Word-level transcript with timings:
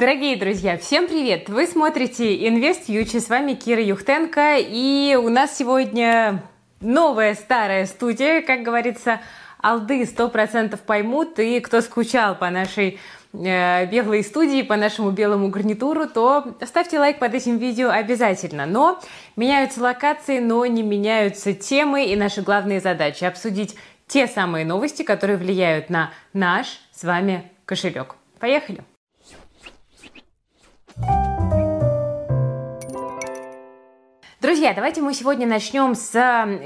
Дорогие 0.00 0.34
друзья, 0.38 0.78
всем 0.78 1.06
привет! 1.06 1.50
Вы 1.50 1.66
смотрите 1.66 2.34
Invest 2.34 2.86
Future, 2.88 3.20
с 3.20 3.28
вами 3.28 3.52
Кира 3.52 3.82
Юхтенко, 3.82 4.56
и 4.58 5.14
у 5.14 5.28
нас 5.28 5.58
сегодня 5.58 6.42
новая 6.80 7.34
старая 7.34 7.84
студия, 7.84 8.40
как 8.40 8.62
говорится, 8.62 9.20
алды 9.62 10.04
100% 10.04 10.78
поймут, 10.86 11.38
и 11.38 11.60
кто 11.60 11.82
скучал 11.82 12.34
по 12.34 12.48
нашей 12.48 12.98
э, 13.34 13.84
белой 13.90 14.24
студии, 14.24 14.62
по 14.62 14.76
нашему 14.76 15.10
белому 15.10 15.50
гарнитуру, 15.50 16.06
то 16.06 16.56
ставьте 16.64 16.98
лайк 16.98 17.18
под 17.18 17.34
этим 17.34 17.58
видео 17.58 17.90
обязательно. 17.90 18.64
Но 18.64 18.98
меняются 19.36 19.82
локации, 19.82 20.38
но 20.38 20.64
не 20.64 20.82
меняются 20.82 21.52
темы 21.52 22.06
и 22.06 22.16
наши 22.16 22.40
главные 22.40 22.80
задачи. 22.80 23.24
Обсудить 23.24 23.76
те 24.06 24.26
самые 24.26 24.64
новости, 24.64 25.02
которые 25.02 25.36
влияют 25.36 25.90
на 25.90 26.10
наш 26.32 26.80
с 26.90 27.04
вами 27.04 27.52
кошелек. 27.66 28.14
Поехали! 28.38 28.82
Друзья, 34.40 34.72
давайте 34.74 35.02
мы 35.02 35.12
сегодня 35.12 35.46
начнем 35.46 35.94
с 35.94 36.12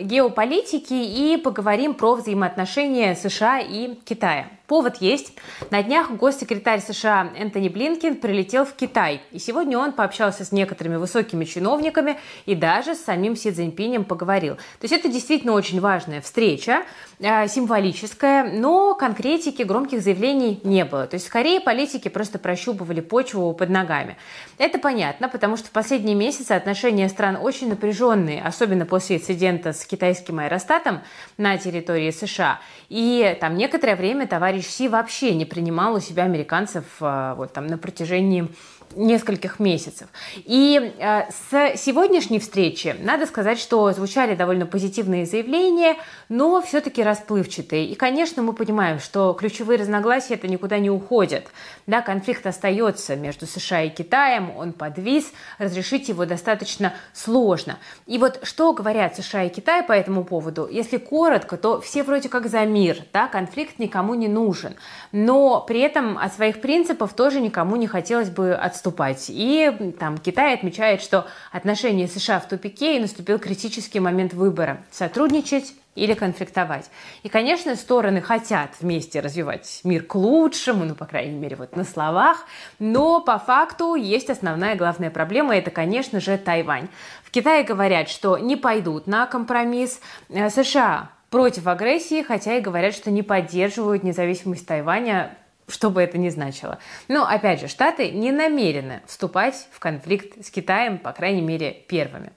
геополитики 0.00 0.94
и 0.94 1.36
поговорим 1.36 1.94
про 1.94 2.14
взаимоотношения 2.14 3.14
США 3.14 3.58
и 3.58 3.94
Китая. 3.96 4.48
Повод 4.66 4.96
есть. 5.02 5.34
На 5.68 5.82
днях 5.82 6.10
госсекретарь 6.12 6.80
США 6.80 7.30
Энтони 7.36 7.68
Блинкин 7.68 8.16
прилетел 8.16 8.64
в 8.64 8.72
Китай. 8.72 9.20
И 9.30 9.38
сегодня 9.38 9.76
он 9.76 9.92
пообщался 9.92 10.42
с 10.46 10.52
некоторыми 10.52 10.96
высокими 10.96 11.44
чиновниками 11.44 12.18
и 12.46 12.54
даже 12.54 12.94
с 12.94 13.04
самим 13.04 13.36
Си 13.36 13.50
Цзиньпинем 13.50 14.04
поговорил. 14.06 14.54
То 14.54 14.84
есть 14.84 14.94
это 14.94 15.08
действительно 15.08 15.52
очень 15.52 15.82
важная 15.82 16.22
встреча, 16.22 16.84
э, 17.20 17.46
символическая, 17.46 18.44
но 18.58 18.94
конкретики, 18.94 19.60
громких 19.64 20.00
заявлений 20.00 20.58
не 20.64 20.86
было. 20.86 21.06
То 21.06 21.16
есть 21.16 21.26
скорее 21.26 21.60
политики 21.60 22.08
просто 22.08 22.38
прощупывали 22.38 23.02
почву 23.02 23.52
под 23.52 23.68
ногами. 23.68 24.16
Это 24.56 24.78
понятно, 24.78 25.28
потому 25.28 25.58
что 25.58 25.66
в 25.66 25.72
последние 25.72 26.16
месяцы 26.16 26.52
отношения 26.52 27.10
стран 27.10 27.36
очень 27.36 27.68
напряженные, 27.68 28.40
особенно 28.40 28.86
после 28.86 29.16
инцидента 29.16 29.74
с 29.74 29.84
китайским 29.84 30.38
аэростатом 30.38 31.02
на 31.36 31.58
территории 31.58 32.10
США. 32.10 32.60
И 32.88 33.36
там 33.42 33.56
некоторое 33.58 33.96
время 33.96 34.26
товарищ 34.26 34.53
товарищ 34.54 34.70
Си 34.70 34.88
вообще 34.88 35.34
не 35.34 35.44
принимал 35.44 35.94
у 35.94 36.00
себя 36.00 36.22
американцев 36.22 36.84
а, 37.00 37.34
вот 37.34 37.52
там 37.52 37.66
на 37.66 37.76
протяжении 37.76 38.48
нескольких 38.96 39.58
месяцев. 39.58 40.08
И 40.36 40.94
э, 40.98 41.22
с 41.30 41.76
сегодняшней 41.80 42.38
встречи 42.38 42.94
надо 43.00 43.26
сказать, 43.26 43.58
что 43.58 43.92
звучали 43.92 44.34
довольно 44.34 44.66
позитивные 44.66 45.26
заявления, 45.26 45.96
но 46.28 46.60
все-таки 46.62 47.02
расплывчатые. 47.02 47.86
И, 47.86 47.94
конечно, 47.94 48.42
мы 48.42 48.52
понимаем, 48.52 48.98
что 49.00 49.32
ключевые 49.34 49.78
разногласия 49.78 50.34
это 50.34 50.48
никуда 50.48 50.78
не 50.78 50.90
уходят. 50.90 51.46
Да, 51.86 52.00
конфликт 52.00 52.46
остается 52.46 53.16
между 53.16 53.46
США 53.46 53.82
и 53.82 53.90
Китаем, 53.90 54.56
он 54.56 54.72
подвис, 54.72 55.32
разрешить 55.58 56.08
его 56.08 56.24
достаточно 56.24 56.94
сложно. 57.12 57.78
И 58.06 58.18
вот 58.18 58.40
что 58.42 58.72
говорят 58.72 59.16
США 59.16 59.44
и 59.44 59.48
Китай 59.48 59.82
по 59.82 59.92
этому 59.92 60.24
поводу? 60.24 60.68
Если 60.70 60.96
коротко, 60.96 61.56
то 61.56 61.80
все 61.80 62.02
вроде 62.02 62.28
как 62.28 62.48
за 62.48 62.64
мир, 62.64 62.98
да, 63.12 63.28
конфликт 63.28 63.78
никому 63.78 64.14
не 64.14 64.28
нужен. 64.28 64.76
Но 65.12 65.60
при 65.60 65.80
этом 65.80 66.16
от 66.18 66.34
своих 66.34 66.60
принципов 66.60 67.12
тоже 67.12 67.40
никому 67.40 67.76
не 67.76 67.86
хотелось 67.86 68.30
бы 68.30 68.54
отступать 68.54 68.73
отступать. 68.74 69.26
И 69.28 69.94
там 69.98 70.18
Китай 70.18 70.54
отмечает, 70.54 71.00
что 71.00 71.26
отношения 71.52 72.08
США 72.08 72.40
в 72.40 72.48
тупике 72.48 72.96
и 72.96 73.00
наступил 73.00 73.38
критический 73.38 74.00
момент 74.00 74.34
выбора– 74.34 74.82
сотрудничать 74.90 75.74
или 75.94 76.14
конфликтовать. 76.14 76.90
И, 77.22 77.28
конечно, 77.28 77.76
стороны 77.76 78.20
хотят 78.20 78.70
вместе 78.80 79.20
развивать 79.20 79.80
мир 79.84 80.02
к 80.02 80.14
лучшему, 80.14 80.84
ну, 80.84 80.94
по 80.94 81.06
крайней 81.06 81.38
мере, 81.38 81.56
вот 81.56 81.76
на 81.76 81.84
словах, 81.84 82.46
но 82.78 83.20
по 83.20 83.38
факту 83.38 83.94
есть 83.94 84.30
основная 84.30 84.74
главная 84.74 85.10
проблема, 85.10 85.56
это, 85.56 85.70
конечно 85.70 86.20
же, 86.20 86.36
Тайвань. 86.36 86.88
В 87.22 87.30
Китае 87.30 87.64
говорят, 87.64 88.08
что 88.08 88.38
не 88.38 88.56
пойдут 88.56 89.06
на 89.06 89.26
компромисс. 89.26 90.00
Э, 90.28 90.50
США 90.50 91.10
против 91.30 91.66
агрессии, 91.66 92.22
хотя 92.22 92.56
и 92.56 92.60
говорят, 92.60 92.94
что 92.94 93.10
не 93.10 93.22
поддерживают 93.22 94.04
независимость 94.04 94.66
Тайваня 94.66 95.36
что 95.68 95.90
бы 95.90 96.02
это 96.02 96.18
ни 96.18 96.28
значило. 96.28 96.78
Но, 97.08 97.26
опять 97.26 97.60
же, 97.60 97.68
Штаты 97.68 98.10
не 98.10 98.32
намерены 98.32 99.02
вступать 99.06 99.68
в 99.72 99.78
конфликт 99.80 100.44
с 100.44 100.50
Китаем, 100.50 100.98
по 100.98 101.12
крайней 101.12 101.42
мере, 101.42 101.72
первыми. 101.88 102.32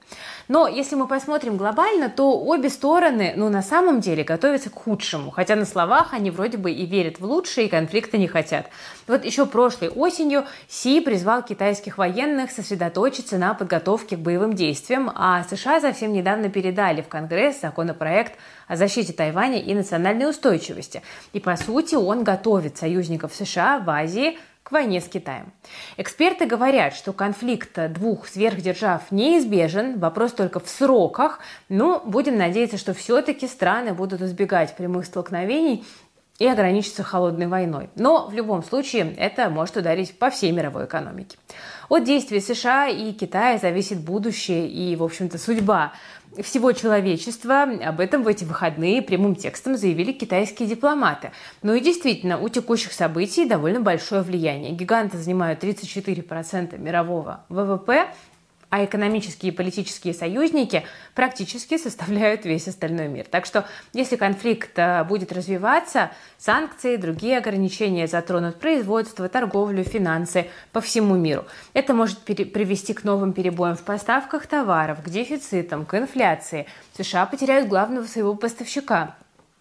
Но 0.48 0.68
если 0.68 0.96
мы 0.96 1.08
посмотрим 1.08 1.58
глобально, 1.58 2.10
то 2.10 2.40
обе 2.40 2.70
стороны, 2.70 3.34
ну, 3.36 3.50
на 3.50 3.62
самом 3.62 4.00
деле 4.00 4.24
готовятся 4.24 4.70
к 4.70 4.76
худшему. 4.76 5.32
Хотя 5.32 5.56
на 5.56 5.66
словах 5.66 6.14
они 6.14 6.32
вроде 6.32 6.58
бы 6.58 6.72
и 6.72 6.86
верят 6.86 7.20
в 7.20 7.26
лучшее, 7.26 7.68
и 7.68 7.70
конфликта 7.70 8.18
не 8.18 8.28
хотят. 8.28 8.68
Вот 9.08 9.26
еще 9.26 9.46
прошлой 9.46 9.90
осенью 9.90 10.46
Си 10.70 11.02
призвал 11.02 11.44
китайских 11.44 11.98
военных 11.98 12.52
сосредоточиться 12.52 13.38
на 13.38 13.54
подготовке 13.54 14.16
к 14.16 14.20
боевым 14.20 14.54
действиям, 14.54 15.12
а 15.14 15.44
США 15.44 15.82
совсем 15.82 16.14
недавно 16.14 16.50
передали 16.50 17.02
в 17.02 17.08
Конгресс 17.08 17.62
законопроект 17.62 18.34
о 18.68 18.76
защите 18.78 19.14
Тайваня 19.14 19.60
и 19.60 19.74
национальной 19.74 20.30
устойчивости. 20.30 21.02
И, 21.34 21.40
по 21.40 21.56
сути, 21.58 21.96
он 21.96 22.24
готовит 22.24 22.78
союзников 22.78 23.34
США 23.34 23.80
в 23.80 23.90
Азии 23.90 24.38
к 24.68 24.72
войне 24.74 25.00
с 25.00 25.08
Китаем. 25.08 25.54
Эксперты 25.96 26.46
говорят, 26.46 26.94
что 26.94 27.14
конфликт 27.14 27.80
двух 27.94 28.28
сверхдержав 28.28 29.14
неизбежен, 29.14 29.98
вопрос 29.98 30.34
только 30.34 30.60
в 30.60 30.68
сроках, 30.68 31.40
но 31.70 32.02
будем 32.04 32.38
надеяться, 32.38 32.78
что 32.78 32.94
все-таки 32.94 33.48
страны 33.48 33.94
будут 33.94 34.22
избегать 34.22 34.76
прямых 34.76 35.06
столкновений 35.06 35.86
и 36.40 36.48
ограничиться 36.48 37.04
холодной 37.04 37.48
войной. 37.48 37.90
Но 37.96 38.28
в 38.28 38.34
любом 38.34 38.64
случае 38.64 39.14
это 39.18 39.50
может 39.50 39.78
ударить 39.78 40.18
по 40.18 40.30
всей 40.30 40.52
мировой 40.52 40.86
экономике. 40.86 41.38
От 41.90 42.04
действий 42.04 42.42
США 42.42 42.88
и 42.88 43.12
Китая 43.14 43.58
зависит 43.58 44.00
будущее 44.00 44.68
и, 44.68 44.96
в 44.96 45.04
общем-то, 45.04 45.38
судьба 45.38 45.94
всего 46.44 46.72
человечества. 46.74 47.64
Об 47.64 48.00
этом 48.00 48.24
в 48.24 48.28
эти 48.28 48.44
выходные 48.44 49.02
прямым 49.02 49.36
текстом 49.36 49.78
заявили 49.78 50.12
китайские 50.12 50.68
дипломаты. 50.68 51.32
Ну 51.64 51.74
и 51.74 51.80
действительно, 51.80 52.40
у 52.40 52.50
текущих 52.50 52.94
событий 52.94 53.46
довольно 53.46 53.80
большое 53.80 54.22
влияние. 54.22 54.74
Гиганты 54.74 55.18
занимают 55.18 55.64
34% 55.64 56.78
мирового 56.78 57.46
ВВП, 57.50 58.08
а 58.70 58.84
экономические 58.84 59.52
и 59.52 59.56
политические 59.56 60.14
союзники 60.14 60.84
практически 61.16 61.78
составляют 61.78 62.46
весь 62.46 62.68
остальной 62.68 63.08
мир. 63.08 63.26
Так 63.30 63.46
что, 63.46 63.66
если 63.94 64.18
конфликт 64.18 64.72
э, 64.76 65.04
будет 65.06 65.32
развиваться, 65.32 66.12
санкции, 66.38 66.98
другие 66.98 67.38
ограничения 67.38 68.08
затронут 68.08 68.60
производство, 68.60 69.30
торговлю, 69.30 69.84
финансы 69.84 70.48
по 70.72 70.82
всему 70.82 71.16
миру. 71.16 71.46
Это 71.74 71.94
может 71.94 72.20
привести 72.20 72.94
к 72.94 73.04
новым 73.04 73.34
перебоям 73.34 73.76
в 73.76 73.84
поставках 73.84 74.48
товаров, 74.48 75.02
к 75.02 75.10
дефицитам, 75.10 75.86
к 75.86 75.98
инфляции. 75.98 76.68
США 76.98 77.26
потеряют 77.26 77.70
главного 77.70 78.06
своего 78.06 78.36
поставщика 78.36 79.16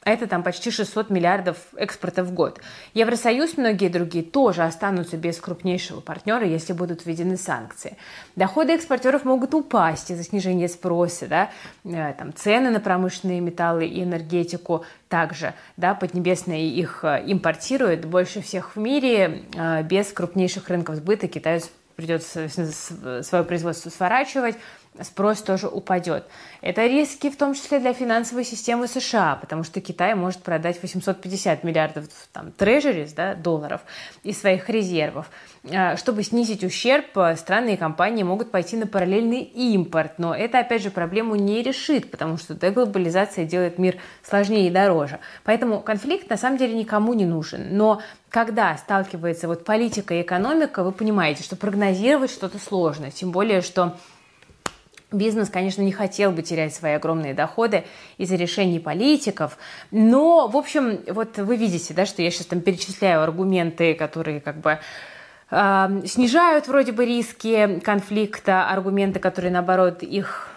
это 0.07 0.29
там 0.29 0.45
почти 0.45 0.71
600 0.71 1.11
миллиардов 1.11 1.57
экспорта 1.77 2.23
в 2.23 2.33
год. 2.33 2.61
Евросоюз, 2.95 3.57
многие 3.57 3.89
другие 3.89 4.25
тоже 4.25 4.63
останутся 4.63 5.17
без 5.17 5.41
крупнейшего 5.41 6.01
партнера, 6.01 6.47
если 6.47 6.73
будут 6.73 7.05
введены 7.05 7.37
санкции. 7.37 7.97
Доходы 8.37 8.75
экспортеров 8.75 9.25
могут 9.25 9.53
упасть 9.53 10.13
из-за 10.13 10.23
снижения 10.23 10.69
спроса, 10.69 11.27
да, 11.27 11.51
э, 11.85 12.15
там, 12.17 12.33
цены 12.33 12.71
на 12.71 12.79
промышленные 12.79 13.41
металлы 13.41 13.87
и 13.87 14.05
энергетику 14.05 14.85
также, 15.09 15.55
да, 15.77 15.95
Поднебесные 15.95 16.69
их 16.69 17.01
э, 17.03 17.25
импортируют. 17.27 18.05
Больше 18.05 18.41
всех 18.43 18.77
в 18.77 18.79
мире, 18.79 19.43
э, 19.57 19.83
без 19.83 20.13
крупнейших 20.13 20.69
рынков 20.69 20.95
сбыта. 20.95 21.27
Китаю 21.27 21.63
придется 21.97 22.49
свое 23.23 23.43
производство 23.43 23.91
сворачивать, 23.91 24.57
спрос 25.03 25.43
тоже 25.43 25.69
упадет. 25.69 26.27
Это 26.61 26.87
риски 26.87 27.31
в 27.31 27.37
том 27.37 27.55
числе 27.55 27.79
для 27.79 27.93
финансовой 27.93 28.45
системы 28.45 28.89
США, 28.89 29.37
потому 29.41 29.63
что 29.65 29.81
Китай 29.81 30.15
может 30.15 30.43
продать 30.43 30.81
850 30.83 31.65
миллиардов 31.65 32.05
там, 32.33 32.53
трежерис, 32.53 33.13
да, 33.13 33.35
долларов 33.35 33.83
из 34.23 34.41
своих 34.41 34.69
резервов. 34.69 35.31
А, 35.73 35.97
чтобы 35.97 36.23
снизить 36.23 36.65
ущерб, 36.65 37.07
страны 37.37 37.75
и 37.75 37.77
компании 37.77 38.23
могут 38.23 38.51
пойти 38.51 38.77
на 38.77 38.87
параллельный 38.87 39.41
импорт, 39.43 40.19
но 40.19 40.35
это, 40.35 40.61
опять 40.61 40.83
же, 40.83 40.91
проблему 40.91 41.35
не 41.37 41.63
решит, 41.63 42.11
потому 42.11 42.37
что 42.37 42.55
деглобализация 42.55 43.45
делает 43.45 43.79
мир 43.79 43.97
сложнее 44.23 44.69
и 44.69 44.71
дороже. 44.71 45.19
Поэтому 45.45 45.81
конфликт 45.81 46.31
на 46.31 46.37
самом 46.37 46.59
деле 46.59 46.75
никому 46.75 47.15
не 47.15 47.27
нужен. 47.27 47.77
Но 47.77 48.01
когда 48.31 48.77
сталкивается 48.77 49.49
вот 49.49 49.65
политика 49.65 50.15
и 50.15 50.23
экономика, 50.23 50.83
вы 50.83 50.93
понимаете, 50.93 51.43
что 51.43 51.57
прогнозировать 51.57 52.31
что-то 52.31 52.59
сложно, 52.59 53.11
тем 53.11 53.31
более, 53.31 53.61
что 53.61 53.97
Бизнес, 55.17 55.49
конечно, 55.49 55.83
не 55.83 55.93
хотел 55.93 56.31
бы 56.31 56.43
терять 56.43 56.75
свои 56.75 56.93
огромные 56.93 57.35
доходы 57.35 57.85
из-за 58.19 58.37
решений 58.37 58.79
политиков, 58.79 59.57
но, 59.91 60.47
в 60.49 60.57
общем, 60.57 61.01
вот 61.09 61.39
вы 61.39 61.57
видите, 61.57 61.95
да, 61.95 62.07
что 62.07 62.23
я 62.23 62.31
сейчас 62.31 62.47
там 62.47 62.61
перечисляю 62.61 63.23
аргументы, 63.23 63.95
которые 63.95 64.41
как 64.41 64.57
бы 64.59 64.79
э, 65.51 66.03
снижают 66.07 66.69
вроде 66.69 66.93
бы 66.93 67.07
риски 67.07 67.81
конфликта, 67.81 68.69
аргументы, 68.69 69.19
которые, 69.19 69.53
наоборот, 69.53 70.03
их 70.03 70.56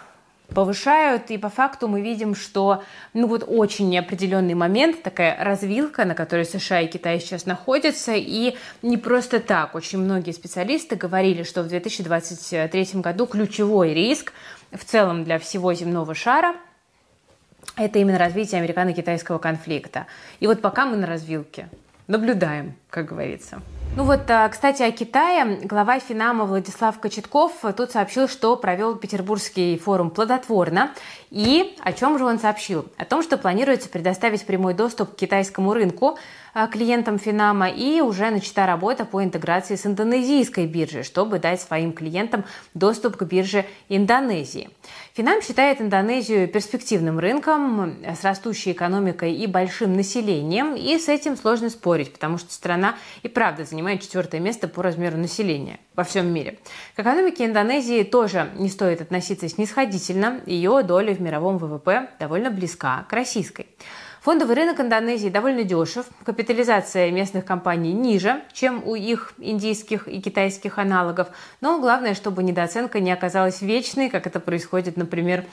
повышают, 0.54 1.30
и 1.30 1.38
по 1.38 1.48
факту 1.48 1.88
мы 1.88 2.00
видим, 2.00 2.34
что 2.34 2.82
ну 3.14 3.26
вот 3.26 3.44
очень 3.46 3.88
неопределенный 3.88 4.54
момент, 4.54 5.02
такая 5.02 5.36
развилка, 5.42 6.04
на 6.04 6.14
которой 6.14 6.44
США 6.44 6.80
и 6.80 6.86
Китай 6.86 7.20
сейчас 7.20 7.46
находятся, 7.46 8.12
и 8.14 8.56
не 8.82 8.96
просто 8.96 9.40
так. 9.40 9.74
Очень 9.74 9.98
многие 10.00 10.32
специалисты 10.32 10.96
говорили, 10.96 11.42
что 11.42 11.62
в 11.62 11.68
2023 11.68 13.00
году 13.00 13.26
ключевой 13.26 13.94
риск 13.94 14.32
в 14.72 14.84
целом 14.84 15.24
для 15.24 15.38
всего 15.38 15.72
земного 15.74 16.14
шара– 16.14 16.54
это 17.76 17.98
именно 17.98 18.18
развитие 18.18 18.58
американо-китайского 18.58 19.38
конфликта. 19.38 20.06
И 20.40 20.46
вот 20.46 20.60
пока 20.60 20.86
мы 20.86 20.96
на 20.96 21.06
развилке, 21.06 21.68
наблюдаем, 22.06 22.74
как 22.90 23.06
говорится. 23.06 23.62
Ну 23.96 24.04
вот, 24.04 24.30
а, 24.30 24.48
кстати, 24.48 24.84
о 24.84 24.92
Китае. 24.92 25.58
Глава 25.64 25.98
Финама 25.98 26.44
Владислав 26.44 27.00
Кочетков 27.00 27.52
тут 27.76 27.90
сообщил, 27.90 28.28
что 28.28 28.54
провел 28.54 28.94
Петербургский 28.94 29.76
форум 29.78 30.10
плодотворно. 30.10 30.92
И 31.30 31.76
о 31.80 31.92
чем 31.92 32.16
же 32.16 32.24
он 32.24 32.38
сообщил? 32.38 32.86
О 32.96 33.04
том, 33.04 33.22
что 33.22 33.36
планируется 33.36 33.88
предоставить 33.88 34.46
прямой 34.46 34.74
доступ 34.74 35.14
к 35.14 35.16
китайскому 35.16 35.74
рынку 35.74 36.18
а, 36.52 36.66
клиентам 36.66 37.18
Финама 37.18 37.68
и 37.68 38.00
уже 38.00 38.30
начата 38.30 38.66
работа 38.66 39.04
по 39.04 39.22
интеграции 39.22 39.76
с 39.76 39.86
индонезийской 39.86 40.66
биржей, 40.66 41.04
чтобы 41.04 41.38
дать 41.38 41.60
своим 41.60 41.92
клиентам 41.92 42.44
доступ 42.74 43.16
к 43.16 43.22
бирже 43.22 43.64
Индонезии. 43.88 44.70
Финам 45.14 45.42
считает 45.42 45.80
Индонезию 45.80 46.48
перспективным 46.48 47.18
рынком 47.18 47.96
с 48.04 48.24
растущей 48.24 48.72
экономикой 48.72 49.34
и 49.34 49.46
большим 49.46 49.94
населением, 49.94 50.74
и 50.74 50.98
с 50.98 51.08
этим 51.08 51.36
сложно 51.36 51.70
спорить, 51.70 52.12
потому 52.12 52.38
что 52.38 52.52
страна 52.52 52.96
и 53.22 53.28
правда 53.28 53.64
занимает 53.80 54.02
четвертое 54.02 54.40
место 54.40 54.68
по 54.68 54.82
размеру 54.82 55.16
населения 55.16 55.80
во 55.96 56.04
всем 56.04 56.30
мире. 56.30 56.58
К 56.94 57.00
экономике 57.00 57.46
Индонезии 57.46 58.02
тоже 58.02 58.50
не 58.56 58.68
стоит 58.68 59.00
относиться 59.00 59.48
снисходительно, 59.48 60.42
ее 60.44 60.82
доля 60.82 61.14
в 61.14 61.20
мировом 61.22 61.56
ВВП 61.56 62.10
довольно 62.18 62.50
близка 62.50 63.06
к 63.08 63.12
российской. 63.14 63.68
Фондовый 64.20 64.54
рынок 64.54 64.78
Индонезии 64.80 65.30
довольно 65.30 65.64
дешев, 65.64 66.04
капитализация 66.26 67.10
местных 67.10 67.46
компаний 67.46 67.94
ниже, 67.94 68.42
чем 68.52 68.86
у 68.86 68.94
их 68.94 69.32
индийских 69.38 70.08
и 70.08 70.20
китайских 70.20 70.76
аналогов, 70.76 71.28
но 71.62 71.80
главное, 71.80 72.12
чтобы 72.12 72.42
недооценка 72.42 73.00
не 73.00 73.12
оказалась 73.12 73.62
вечной, 73.62 74.10
как 74.10 74.26
это 74.26 74.38
происходит, 74.38 74.98
например, 74.98 75.46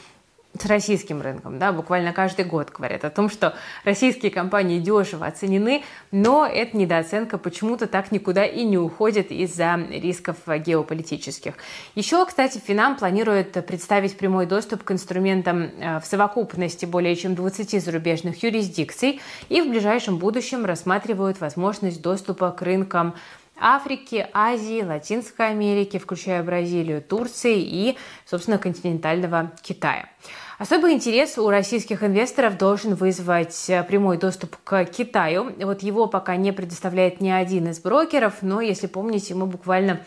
с 0.59 0.65
российским 0.65 1.21
рынком. 1.21 1.59
Да, 1.59 1.71
буквально 1.71 2.13
каждый 2.13 2.45
год 2.45 2.71
говорят 2.71 3.05
о 3.05 3.09
том, 3.09 3.29
что 3.29 3.55
российские 3.83 4.31
компании 4.31 4.79
дешево 4.79 5.25
оценены, 5.25 5.83
но 6.11 6.45
эта 6.45 6.75
недооценка 6.75 7.37
почему-то 7.37 7.87
так 7.87 8.11
никуда 8.11 8.45
и 8.45 8.63
не 8.63 8.77
уходит 8.77 9.31
из-за 9.31 9.75
рисков 9.89 10.37
геополитических. 10.47 11.53
Еще, 11.95 12.25
кстати, 12.25 12.59
Финам 12.59 12.95
планирует 12.95 13.51
представить 13.65 14.17
прямой 14.17 14.45
доступ 14.45 14.83
к 14.83 14.91
инструментам 14.91 15.63
э, 15.63 15.99
в 15.99 16.05
совокупности 16.05 16.85
более 16.85 17.15
чем 17.15 17.35
20 17.35 17.83
зарубежных 17.83 18.41
юрисдикций 18.41 19.21
и 19.49 19.61
в 19.61 19.69
ближайшем 19.69 20.17
будущем 20.17 20.65
рассматривают 20.65 21.39
возможность 21.39 22.01
доступа 22.01 22.51
к 22.51 22.61
рынкам 22.61 23.15
Африки, 23.59 24.27
Азии, 24.33 24.83
Латинской 24.83 25.49
Америки, 25.49 25.97
включая 25.97 26.43
Бразилию, 26.43 27.01
Турции 27.01 27.59
и, 27.59 27.97
собственно, 28.25 28.57
континентального 28.57 29.51
Китая. 29.61 30.09
Особый 30.57 30.93
интерес 30.93 31.37
у 31.37 31.49
российских 31.49 32.03
инвесторов 32.03 32.57
должен 32.57 32.95
вызвать 32.95 33.69
э, 33.69 33.83
прямой 33.83 34.17
доступ 34.17 34.57
к 34.63 34.85
Китаю. 34.85 35.53
Вот 35.59 35.83
его 35.83 36.07
пока 36.07 36.35
не 36.35 36.51
предоставляет 36.51 37.21
ни 37.21 37.29
один 37.29 37.67
из 37.67 37.79
брокеров, 37.79 38.41
но, 38.41 38.59
если 38.59 38.87
помните, 38.87 39.35
мы 39.35 39.45
буквально 39.45 40.01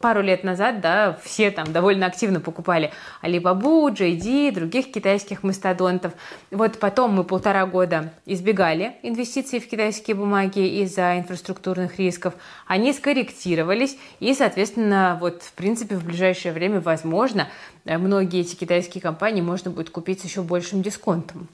пару 0.00 0.20
лет 0.22 0.44
назад, 0.44 0.80
да, 0.80 1.18
все 1.22 1.50
там 1.50 1.72
довольно 1.72 2.06
активно 2.06 2.40
покупали 2.40 2.92
Alibaba, 3.22 3.92
JD, 3.92 4.52
других 4.52 4.92
китайских 4.92 5.42
мастодонтов. 5.42 6.12
Вот 6.50 6.78
потом 6.78 7.12
мы 7.14 7.24
полтора 7.24 7.66
года 7.66 8.12
избегали 8.26 8.96
инвестиций 9.02 9.60
в 9.60 9.68
китайские 9.68 10.16
бумаги 10.16 10.82
из-за 10.82 11.18
инфраструктурных 11.18 11.98
рисков. 11.98 12.34
Они 12.66 12.92
скорректировались, 12.92 13.96
и, 14.20 14.34
соответственно, 14.34 15.18
вот, 15.20 15.42
в 15.42 15.52
принципе, 15.52 15.96
в 15.96 16.04
ближайшее 16.04 16.52
время, 16.52 16.80
возможно, 16.80 17.48
многие 17.84 18.40
эти 18.40 18.54
китайские 18.54 19.00
компании 19.00 19.40
можно 19.40 19.70
будет 19.70 19.90
купить 19.90 20.20
с 20.20 20.24
еще 20.24 20.42
большим 20.42 20.82
дисконтом. 20.82 21.48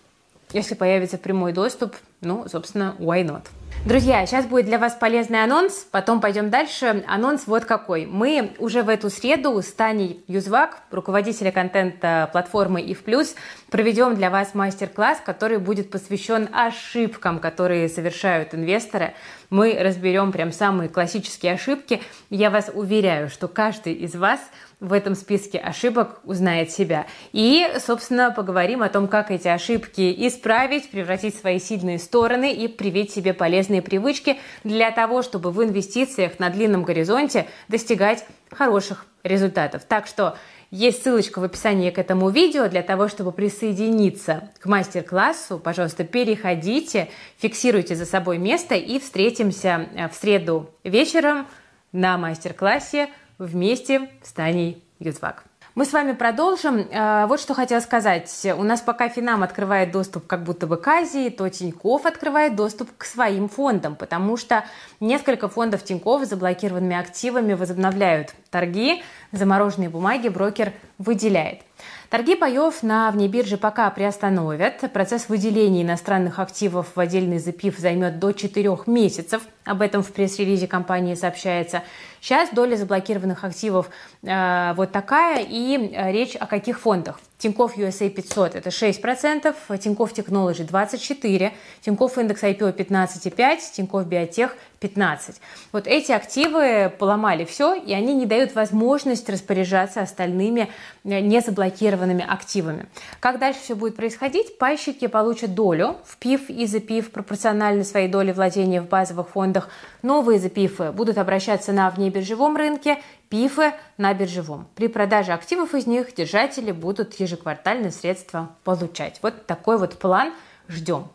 Если 0.52 0.74
появится 0.74 1.16
прямой 1.16 1.52
доступ, 1.52 1.96
ну, 2.20 2.46
собственно, 2.48 2.94
why 2.98 3.24
not? 3.24 3.42
Друзья, 3.84 4.24
сейчас 4.26 4.46
будет 4.46 4.66
для 4.66 4.78
вас 4.78 4.94
полезный 4.94 5.42
анонс, 5.42 5.84
потом 5.90 6.20
пойдем 6.20 6.50
дальше. 6.50 7.02
Анонс 7.08 7.48
вот 7.48 7.64
какой. 7.64 8.06
Мы 8.06 8.52
уже 8.58 8.84
в 8.84 8.88
эту 8.88 9.10
среду 9.10 9.60
с 9.60 9.72
Таней 9.72 10.22
Юзвак, 10.28 10.84
руководителя 10.92 11.50
контента 11.50 12.28
платформы 12.30 12.80
и 12.80 12.94
в 12.94 13.02
плюс, 13.02 13.34
проведем 13.70 14.14
для 14.14 14.30
вас 14.30 14.54
мастер-класс, 14.54 15.20
который 15.26 15.58
будет 15.58 15.90
посвящен 15.90 16.48
ошибкам, 16.52 17.40
которые 17.40 17.88
совершают 17.88 18.54
инвесторы. 18.54 19.14
Мы 19.50 19.76
разберем 19.76 20.30
прям 20.30 20.52
самые 20.52 20.88
классические 20.88 21.54
ошибки. 21.54 22.00
Я 22.30 22.50
вас 22.50 22.70
уверяю, 22.72 23.28
что 23.30 23.48
каждый 23.48 23.94
из 23.94 24.14
вас– 24.14 24.38
в 24.82 24.92
этом 24.92 25.14
списке 25.14 25.58
ошибок 25.58 26.18
узнает 26.24 26.72
себя. 26.72 27.06
И, 27.32 27.66
собственно, 27.78 28.32
поговорим 28.32 28.82
о 28.82 28.88
том, 28.88 29.06
как 29.06 29.30
эти 29.30 29.46
ошибки 29.46 30.26
исправить, 30.26 30.90
превратить 30.90 31.36
в 31.36 31.40
свои 31.40 31.60
сильные 31.60 32.00
стороны 32.00 32.52
и 32.52 32.66
привить 32.66 33.12
себе 33.12 33.32
полезные 33.32 33.80
привычки 33.80 34.38
для 34.64 34.90
того, 34.90 35.22
чтобы 35.22 35.52
в 35.52 35.62
инвестициях 35.62 36.40
на 36.40 36.50
длинном 36.50 36.82
горизонте 36.82 37.46
достигать 37.68 38.26
хороших 38.50 39.06
результатов. 39.22 39.84
Так 39.84 40.08
что 40.08 40.36
есть 40.72 41.04
ссылочка 41.04 41.38
в 41.38 41.44
описании 41.44 41.90
к 41.90 41.98
этому 41.98 42.30
видео 42.30 42.66
для 42.66 42.82
того, 42.82 43.06
чтобы 43.06 43.30
присоединиться 43.30 44.50
к 44.58 44.66
мастер-классу. 44.66 45.60
Пожалуйста, 45.60 46.02
переходите, 46.02 47.08
фиксируйте 47.38 47.94
за 47.94 48.04
собой 48.04 48.38
место 48.38 48.74
и 48.74 48.98
встретимся 48.98 49.88
в 50.10 50.16
среду 50.16 50.70
вечером 50.82 51.46
на 51.92 52.18
мастер-классе 52.18 53.10
вместе 53.38 54.10
с 54.22 54.32
Таней 54.32 54.82
Юзвак. 54.98 55.44
Мы 55.74 55.86
с 55.86 55.92
вами 55.94 56.12
продолжим. 56.12 56.76
Э, 56.76 57.24
вот 57.26 57.40
что 57.40 57.54
хотела 57.54 57.80
сказать. 57.80 58.30
У 58.58 58.62
нас 58.62 58.82
пока 58.82 59.08
Финам 59.08 59.42
открывает 59.42 59.90
доступ 59.90 60.26
как 60.26 60.44
будто 60.44 60.66
бы 60.66 60.76
к 60.76 60.86
Азии, 60.86 61.30
то 61.30 61.48
Тиньков 61.48 62.04
открывает 62.04 62.56
доступ 62.56 62.90
к 62.98 63.04
своим 63.04 63.48
фондам, 63.48 63.96
потому 63.96 64.36
что 64.36 64.64
несколько 65.00 65.48
фондов 65.48 65.82
Тиньков 65.82 66.26
с 66.26 66.28
заблокированными 66.28 66.94
активами 66.94 67.54
возобновляют 67.54 68.34
торги, 68.50 69.02
замороженные 69.32 69.88
бумаги 69.88 70.28
брокер 70.28 70.74
выделяет. 70.98 71.62
Торги 72.10 72.34
паев 72.34 72.82
на 72.82 73.10
внебирже 73.10 73.56
пока 73.56 73.88
приостановят. 73.90 74.92
Процесс 74.92 75.28
выделения 75.28 75.82
иностранных 75.82 76.38
активов 76.38 76.88
в 76.94 77.00
отдельный 77.00 77.38
запив 77.38 77.78
займет 77.78 78.18
до 78.18 78.32
4 78.32 78.78
месяцев. 78.86 79.42
Об 79.64 79.80
этом 79.80 80.02
в 80.02 80.12
пресс-релизе 80.12 80.66
компании 80.66 81.14
сообщается. 81.14 81.82
Сейчас 82.20 82.50
доля 82.50 82.76
заблокированных 82.76 83.44
активов 83.44 83.88
э, 84.22 84.74
вот 84.74 84.92
такая. 84.92 85.44
И 85.48 85.92
э, 85.92 86.12
речь 86.12 86.36
о 86.36 86.46
каких 86.46 86.80
фондах? 86.80 87.18
Тинькофф 87.42 87.76
USA 87.76 88.08
500– 88.08 88.54
это 88.54 88.68
6%, 88.68 89.78
Тинькофф 89.78 90.12
Technology– 90.12 90.64
24%, 90.70 91.50
Тинькофф 91.80 92.18
индекс 92.18 92.44
IPO– 92.44 92.76
15,5%, 92.76 93.58
Тинькофф 93.74 94.06
Биотех– 94.06 94.56
15%. 94.82 95.36
Вот 95.72 95.86
эти 95.86 96.12
активы 96.12 96.92
поломали 96.98 97.44
все, 97.44 97.74
и 97.74 97.92
они 97.92 98.14
не 98.14 98.26
дают 98.26 98.54
возможность 98.54 99.28
распоряжаться 99.28 100.02
остальными 100.02 100.68
э, 101.04 101.20
незаблокированными 101.20 102.24
активами. 102.28 102.86
Как 103.20 103.38
дальше 103.38 103.60
все 103.60 103.74
будет 103.74 103.96
происходить? 103.96 104.58
Пайщики 104.58 105.06
получат 105.06 105.54
долю 105.54 105.96
в 106.04 106.16
ПИФ 106.18 106.50
и 106.50 106.66
ЗПИФ 106.66 107.10
пропорционально 107.10 107.84
своей 107.84 108.08
доле 108.08 108.32
владения 108.32 108.80
в 108.80 108.88
базовых 108.88 109.30
фондах. 109.30 109.68
Новые 110.02 110.38
ЗПИФы 110.38 110.92
будут 110.92 111.18
обращаться 111.18 111.72
на 111.72 111.90
внебиржевом 111.90 112.56
рынке, 112.56 112.98
ПИФы 113.32 113.72
на 113.96 114.12
биржевом. 114.12 114.68
При 114.74 114.88
продаже 114.88 115.32
активов 115.32 115.74
из 115.74 115.86
них 115.86 116.14
держатели 116.14 116.70
будут 116.70 117.14
ежеквартально 117.14 117.90
средства 117.90 118.50
получать. 118.62 119.20
Вот 119.22 119.46
такой 119.46 119.78
вот 119.78 119.98
план 119.98 120.34
ждем. 120.68 121.08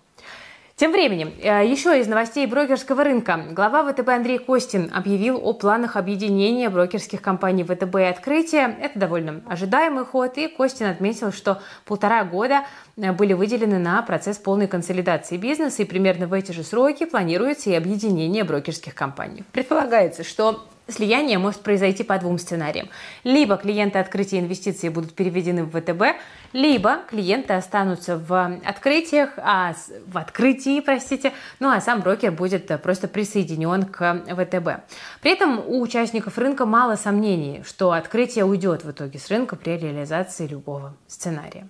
Тем 0.75 0.93
временем, 0.93 1.31
э, 1.39 1.63
еще 1.67 2.00
из 2.00 2.07
новостей 2.07 2.47
брокерского 2.47 3.03
рынка. 3.03 3.45
Глава 3.51 3.83
ВТБ 3.91 4.09
Андрей 4.09 4.39
Костин 4.39 4.91
объявил 4.91 5.39
о 5.43 5.53
планах 5.53 5.95
объединения 5.95 6.71
брокерских 6.71 7.21
компаний 7.21 7.63
ВТБ 7.63 7.95
и 7.97 8.03
Открытие. 8.03 8.75
Это 8.81 8.97
довольно 8.97 9.41
ожидаемый 9.47 10.03
ход, 10.03 10.39
и 10.39 10.47
Костин 10.47 10.88
отметил, 10.88 11.31
что 11.31 11.62
полтора 11.86 12.24
года 12.24 12.63
э, 12.95 13.12
были 13.12 13.33
выделены 13.33 13.77
на 13.77 14.01
процесс 14.01 14.38
полной 14.38 14.67
консолидации 14.67 15.38
бизнеса, 15.38 15.83
и 15.83 15.86
примерно 15.86 16.25
в 16.25 16.33
эти 16.33 16.51
же 16.51 16.63
сроки 16.63 17.05
планируется 17.05 17.69
и 17.69 17.75
объединение 17.75 18.43
брокерских 18.43 18.95
компаний. 18.95 19.43
Предполагается, 19.51 20.24
что 20.24 20.67
Слияние 20.88 21.38
может 21.38 21.62
произойти 21.62 22.03
по 22.03 22.17
двум 22.17 22.39
сценариям. 22.39 22.89
Либо 23.24 23.58
клиенты 23.58 24.00
открытия 24.00 24.39
инвестиций 24.39 24.89
будут 24.89 25.13
переведены 25.13 25.65
в 25.65 25.72
ВТБ, 25.72 26.20
либо 26.53 27.00
клиенты 27.10 27.53
останутся 27.53 28.17
в 28.17 28.60
открытиях, 28.65 29.32
а 29.38 29.74
в 30.08 30.17
открытии, 30.17 30.79
простите, 30.79 31.34
ну 31.60 31.70
а 31.70 31.82
сам 31.82 32.00
брокер 32.00 32.32
будет 32.32 32.82
просто 32.82 33.08
присоединен 33.10 33.84
к 33.84 34.24
ВТБ. 34.25 34.84
При 35.22 35.32
этом 35.32 35.60
у 35.60 35.82
участников 35.82 36.38
рынка 36.38 36.65
мало 36.65 36.96
сомнений, 36.96 37.63
что 37.65 37.91
открытие 37.91 38.46
уйдет 38.46 38.86
в 38.86 38.91
итоге 38.91 39.20
с 39.20 39.29
рынка 39.29 39.58
при 39.58 39.77
реализации 39.77 40.48
любого 40.48 40.96
сценария. 41.08 41.67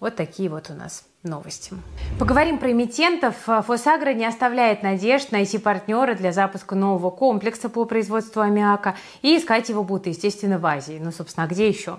Вот 0.00 0.16
такие 0.16 0.48
вот 0.48 0.70
у 0.70 0.74
нас 0.74 1.04
новости. 1.24 1.74
Поговорим 2.18 2.58
про 2.58 2.70
эмитентов. 2.70 3.34
Фосагро 3.66 4.10
не 4.10 4.24
оставляет 4.24 4.84
надежд 4.84 5.32
найти 5.32 5.58
партнера 5.58 6.14
для 6.14 6.32
запуска 6.32 6.76
нового 6.76 7.10
комплекса 7.10 7.68
по 7.68 7.84
производству 7.86 8.40
аммиака 8.40 8.94
и 9.22 9.36
искать 9.36 9.68
его 9.68 9.82
будут, 9.82 10.06
естественно, 10.06 10.58
в 10.58 10.66
Азии. 10.66 11.00
Ну, 11.02 11.10
собственно, 11.10 11.46
а 11.46 11.48
где 11.48 11.68
еще? 11.68 11.98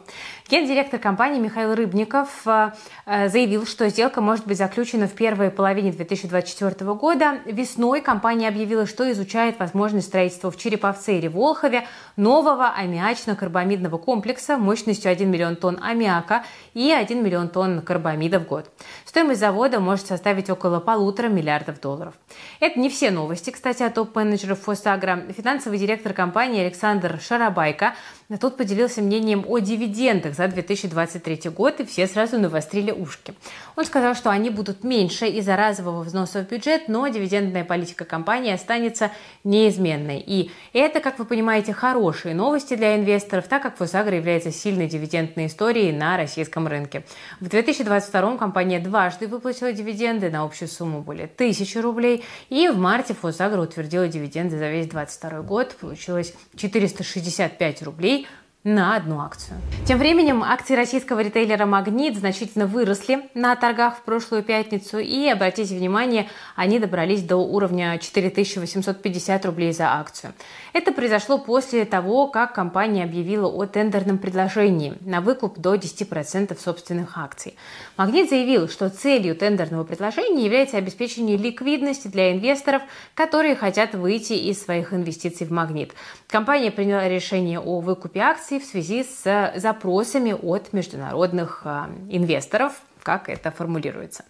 Гендиректор 0.49 0.99
компании 0.99 1.39
Михаил 1.39 1.75
Рыбников 1.75 2.29
э, 2.45 2.71
э, 3.05 3.29
заявил, 3.29 3.65
что 3.65 3.89
сделка 3.89 4.21
может 4.21 4.47
быть 4.47 4.57
заключена 4.57 5.07
в 5.07 5.13
первой 5.13 5.51
половине 5.51 5.91
2024 5.91 6.93
года. 6.93 7.39
Весной 7.45 8.01
компания 8.01 8.47
объявила, 8.47 8.85
что 8.85 9.09
изучает 9.11 9.59
возможность 9.59 10.07
строительства 10.07 10.49
в 10.49 10.57
Череповце 10.57 11.17
или 11.17 11.27
Волхове 11.27 11.85
нового 12.15 12.73
аммиачно-карбамидного 12.77 13.97
комплекса 13.97 14.57
мощностью 14.57 15.11
1 15.11 15.29
миллион 15.29 15.57
тонн 15.57 15.77
аммиака 15.81 16.45
и 16.73 16.91
1 16.91 17.23
миллион 17.23 17.49
тонн 17.49 17.81
карбамида 17.81 18.39
в 18.39 18.47
год. 18.47 18.71
Стоимость 19.09 19.39
завода 19.39 19.79
может 19.79 20.05
составить 20.05 20.51
около 20.51 20.79
полутора 20.79 21.29
миллиардов 21.29 21.81
долларов. 21.81 22.13
Это 22.59 22.79
не 22.79 22.91
все 22.91 23.09
новости, 23.09 23.49
кстати, 23.49 23.81
о 23.81 23.89
топ-менеджеров 23.89 24.59
Фосагра. 24.59 25.25
Финансовый 25.35 25.79
директор 25.79 26.13
компании 26.13 26.61
Александр 26.61 27.19
Шарабайко 27.19 27.95
тут 28.37 28.57
поделился 28.57 29.01
мнением 29.01 29.43
о 29.47 29.57
дивидендах 29.59 30.35
за 30.35 30.47
2023 30.47 31.49
год, 31.49 31.79
и 31.79 31.85
все 31.85 32.05
сразу 32.05 32.37
навострили 32.37 32.91
ушки. 32.91 33.33
Он 33.75 33.85
сказал, 33.85 34.13
что 34.13 34.29
они 34.29 34.51
будут 34.51 34.83
меньше 34.83 35.27
из-за 35.27 35.55
разового 35.55 36.03
взноса 36.03 36.43
в 36.43 36.49
бюджет, 36.49 36.87
но 36.87 37.07
дивидендная 37.07 37.65
политика 37.65 38.05
компании 38.05 38.53
останется 38.53 39.11
неизменной. 39.43 40.23
И 40.25 40.51
это, 40.73 40.99
как 40.99 41.17
вы 41.17 41.25
понимаете, 41.25 41.73
хорошие 41.73 42.35
новости 42.35 42.75
для 42.75 42.95
инвесторов, 42.95 43.47
так 43.47 43.63
как 43.63 43.77
Фосагра 43.77 44.15
является 44.15 44.51
сильной 44.51 44.87
дивидендной 44.87 45.47
историей 45.47 45.91
на 45.91 46.15
российском 46.15 46.67
рынке. 46.67 47.03
В 47.39 47.49
2022 47.49 48.37
компания 48.37 48.79
два 48.79 48.99
дважды 48.99 49.27
выплатила 49.27 49.71
дивиденды 49.71 50.29
на 50.29 50.43
общую 50.43 50.67
сумму 50.67 51.01
более 51.01 51.27
тысячи 51.27 51.77
рублей. 51.77 52.25
И 52.49 52.67
в 52.67 52.77
марте 52.77 53.13
Фосагро 53.13 53.61
утвердила 53.61 54.09
дивиденды 54.09 54.57
за 54.57 54.69
весь 54.69 54.87
2022 54.87 55.41
год. 55.41 55.75
Получилось 55.79 56.33
465 56.57 57.83
рублей 57.83 58.18
на 58.65 58.97
одну 58.97 59.21
акцию. 59.21 59.57
Тем 59.85 59.99
временем 59.99 60.43
акции 60.43 60.75
российского 60.75 61.21
ритейлера 61.21 61.65
«Магнит» 61.65 62.17
значительно 62.17 62.65
выросли 62.65 63.29
на 63.33 63.55
торгах 63.55 63.95
в 63.95 64.01
прошлую 64.01 64.43
пятницу, 64.43 64.99
и, 64.99 65.29
обратите 65.29 65.75
внимание, 65.75 66.27
они 66.57 66.77
добрались 66.77 67.23
до 67.23 67.37
уровня 67.37 67.97
4850 67.97 69.45
рублей 69.45 69.71
за 69.71 69.93
акцию. 69.93 70.33
Это 70.73 70.91
произошло 70.91 71.37
после 71.37 71.85
того, 71.85 72.27
как 72.27 72.53
компания 72.53 73.05
объявила 73.05 73.47
о 73.47 73.65
тендерном 73.65 74.17
предложении 74.17 74.93
на 74.99 75.21
выкуп 75.21 75.57
до 75.57 75.75
10% 75.75 76.59
собственных 76.61 77.17
акций. 77.17 77.55
«Магнит» 77.95 78.29
заявил, 78.29 78.67
что 78.67 78.89
целью 78.89 79.37
тендерного 79.37 79.85
предложения 79.85 80.43
является 80.43 80.75
обеспечение 80.75 81.37
ликвидности 81.37 82.09
для 82.09 82.33
инвесторов, 82.33 82.81
которые 83.15 83.55
хотят 83.55 83.95
выйти 83.95 84.33
из 84.33 84.61
своих 84.61 84.93
инвестиций 84.93 85.47
в 85.47 85.51
«Магнит». 85.51 85.93
Компания 86.27 86.71
приняла 86.71 87.07
решение 87.07 87.61
о 87.61 87.79
выкупе 87.79 88.19
акций 88.19 88.48
акций 88.49 88.59
в 88.59 88.65
связи 88.65 89.03
с 89.03 89.53
запросами 89.57 90.31
от 90.33 90.73
международных 90.73 91.61
а, 91.65 91.87
инвесторов, 92.09 92.73
как 93.03 93.29
это 93.29 93.51
формулируется. 93.51 94.25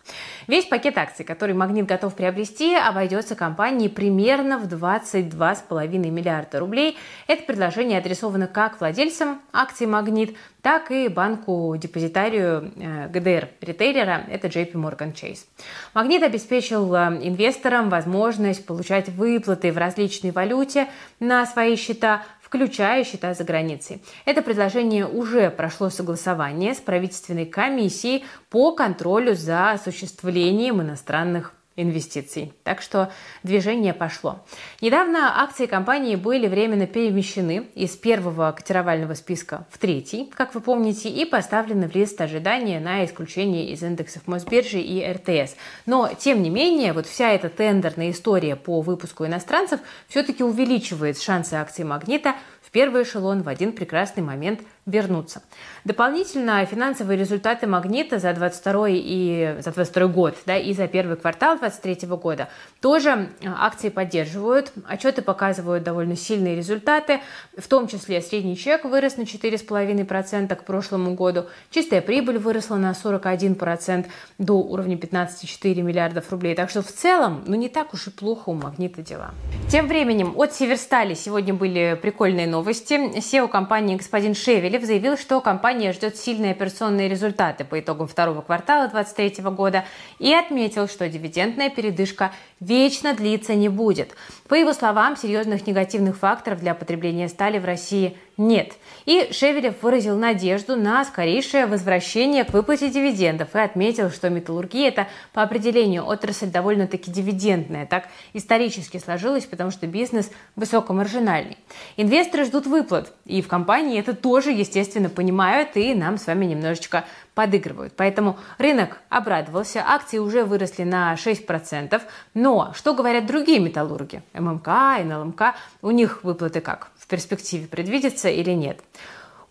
Весь 0.47 0.65
пакет 0.65 0.97
акций, 0.97 1.23
который 1.23 1.55
Магнит 1.55 1.85
готов 1.85 2.13
приобрести, 2.15 2.75
обойдется 2.75 3.35
компании 3.35 3.87
примерно 3.87 4.57
в 4.57 4.67
22,5 4.67 5.87
миллиарда 5.97 6.59
рублей. 6.59 6.97
Это 7.27 7.43
предложение 7.43 7.99
адресовано 7.99 8.47
как 8.47 8.79
владельцам 8.79 9.41
акций 9.53 9.87
Магнит, 9.87 10.35
так 10.61 10.91
и 10.91 11.07
банку-депозитарию 11.07 12.71
э, 12.75 13.07
ГДР 13.07 13.49
ритейлера, 13.61 14.23
это 14.29 14.47
JP 14.47 14.73
Morgan 14.73 15.13
Chase. 15.13 15.45
Магнит 15.93 16.23
обеспечил 16.23 16.93
э, 16.93 17.19
инвесторам 17.21 17.89
возможность 17.89 18.65
получать 18.65 19.07
выплаты 19.07 19.71
в 19.71 19.77
различной 19.77 20.31
валюте 20.31 20.87
на 21.21 21.45
свои 21.45 21.77
счета, 21.77 22.23
включая 22.49 23.03
счета 23.03 23.35
за 23.35 23.43
границей. 23.43 24.01
Это 24.25 24.41
предложение 24.41 25.05
уже 25.05 25.51
прошло 25.51 25.91
согласование 25.91 26.73
с 26.73 26.77
правительственной 26.77 27.45
комиссией 27.45 28.25
по 28.49 28.71
контролю 28.71 29.35
за 29.35 29.71
осуществлением 29.71 30.81
иностранных 30.81 31.53
инвестиций. 31.81 32.53
Так 32.63 32.81
что 32.81 33.11
движение 33.43 33.93
пошло. 33.93 34.39
Недавно 34.81 35.41
акции 35.41 35.65
компании 35.65 36.15
были 36.15 36.47
временно 36.47 36.87
перемещены 36.87 37.67
из 37.75 37.95
первого 37.95 38.51
котировального 38.51 39.13
списка 39.13 39.65
в 39.71 39.77
третий, 39.77 40.31
как 40.35 40.55
вы 40.55 40.61
помните, 40.61 41.09
и 41.09 41.25
поставлены 41.25 41.87
в 41.87 41.95
лист 41.95 42.19
ожидания 42.21 42.79
на 42.79 43.05
исключение 43.05 43.69
из 43.71 43.83
индексов 43.83 44.27
Мосбиржи 44.27 44.79
и 44.79 45.05
РТС. 45.05 45.55
Но, 45.85 46.09
тем 46.17 46.41
не 46.41 46.49
менее, 46.49 46.93
вот 46.93 47.05
вся 47.05 47.31
эта 47.31 47.49
тендерная 47.49 48.11
история 48.11 48.55
по 48.55 48.81
выпуску 48.81 49.25
иностранцев 49.25 49.79
все-таки 50.07 50.43
увеличивает 50.43 51.19
шансы 51.19 51.55
акций 51.55 51.85
«Магнита» 51.85 52.35
в 52.61 52.71
первый 52.71 53.01
эшелон 53.01 53.41
в 53.41 53.49
один 53.49 53.71
прекрасный 53.71 54.21
момент 54.21 54.61
вернуться. 54.85 55.41
Дополнительно 55.85 56.65
финансовые 56.65 57.17
результаты 57.17 57.67
«Магнита» 57.67 58.19
за 58.19 58.33
22 58.33 58.89
и 58.89 59.55
за 59.59 59.71
22 59.71 60.07
год 60.07 60.35
да, 60.45 60.57
и 60.57 60.73
за 60.73 60.87
первый 60.87 61.15
квартал 61.15 61.57
2023 61.57 62.07
года 62.17 62.49
тоже 62.81 63.29
э, 63.41 63.47
акции 63.47 63.89
поддерживают. 63.89 64.71
Отчеты 64.85 65.21
показывают 65.21 65.83
довольно 65.83 66.15
сильные 66.15 66.55
результаты, 66.55 67.21
в 67.57 67.67
том 67.67 67.87
числе 67.87 68.21
средний 68.21 68.57
чек 68.57 68.85
вырос 68.85 69.17
на 69.17 69.23
4,5% 69.23 70.55
к 70.55 70.63
прошлому 70.63 71.13
году, 71.13 71.45
чистая 71.69 72.01
прибыль 72.01 72.37
выросла 72.37 72.75
на 72.75 72.91
41% 72.91 74.07
до 74.37 74.53
уровня 74.53 74.95
15,4 74.95 75.81
миллиардов 75.81 76.31
рублей. 76.31 76.55
Так 76.55 76.69
что 76.69 76.81
в 76.81 76.91
целом, 76.91 77.43
ну 77.47 77.55
не 77.55 77.69
так 77.69 77.93
уж 77.93 78.07
и 78.07 78.11
плохо 78.11 78.49
у 78.49 78.53
«Магнита» 78.53 79.01
дела. 79.01 79.31
Тем 79.69 79.87
временем 79.87 80.33
от 80.35 80.53
Северстали 80.53 81.13
сегодня 81.13 81.53
были 81.53 81.97
прикольные 82.01 82.47
новости. 82.47 82.93
SEO 83.17 83.47
компании 83.47 83.95
господин 83.95 84.35
Шевелев 84.35 84.78
заявил, 84.85 85.17
что 85.17 85.41
компания 85.41 85.93
ждет 85.93 86.17
сильные 86.17 86.51
операционные 86.51 87.09
результаты 87.09 87.63
по 87.65 87.79
итогам 87.79 88.07
второго 88.07 88.41
квартала 88.41 88.87
2023 88.87 89.43
года 89.51 89.85
и 90.19 90.33
отметил, 90.33 90.87
что 90.87 91.07
дивидендная 91.07 91.69
передышка 91.69 92.31
вечно 92.59 93.13
длиться 93.13 93.55
не 93.55 93.69
будет. 93.69 94.15
По 94.47 94.55
его 94.55 94.73
словам, 94.73 95.15
серьезных 95.15 95.67
негативных 95.67 96.17
факторов 96.17 96.59
для 96.59 96.73
потребления 96.73 97.29
стали 97.29 97.59
в 97.59 97.65
России 97.65 98.17
нет. 98.35 98.73
И 99.05 99.29
Шевелев 99.31 99.83
выразил 99.83 100.17
надежду 100.17 100.75
на 100.75 101.03
скорейшее 101.03 101.65
возвращение 101.65 102.45
к 102.45 102.53
выплате 102.53 102.89
дивидендов 102.89 103.53
и 103.53 103.59
отметил, 103.59 104.09
что 104.09 104.29
металлургия– 104.29 104.87
это 104.89 105.07
по 105.33 105.43
определению 105.43 106.05
отрасль 106.05 106.47
довольно-таки 106.47 107.11
дивидендная. 107.11 107.85
Так 107.85 108.07
исторически 108.33 108.97
сложилось, 108.97 109.45
потому 109.45 109.71
что 109.71 109.87
бизнес 109.87 110.31
высокомаржинальный. 110.55 111.57
Инвесторы 111.97 112.45
ждут 112.45 112.65
выплат, 112.65 113.13
и 113.25 113.41
в 113.41 113.47
компании 113.47 113.99
это 113.99 114.15
тоже, 114.15 114.51
естественно, 114.51 115.09
понимают, 115.09 115.75
и 115.75 115.93
нам 115.93 116.17
с 116.17 116.25
вами 116.25 116.45
немножечко 116.45 117.05
подыгрывают. 117.33 117.93
Поэтому 117.95 118.37
рынок 118.57 118.97
обрадовался, 119.09 119.83
акции 119.85 120.17
уже 120.17 120.43
выросли 120.43 120.83
на 120.83 121.13
6%. 121.13 122.01
Но 122.33 122.73
что 122.75 122.93
говорят 122.93 123.25
другие 123.25 123.59
металлурги? 123.59 124.21
ММК, 124.33 124.67
НЛМК, 125.03 125.55
у 125.81 125.91
них 125.91 126.23
выплаты 126.23 126.61
как? 126.61 126.91
В 126.97 127.07
перспективе 127.07 127.67
предвидятся 127.67 128.29
или 128.29 128.51
нет? 128.51 128.81